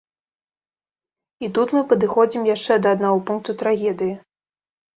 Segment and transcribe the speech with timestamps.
[1.47, 4.13] І тут мы падыходзім яшчэ да аднаго пункту трагедыі.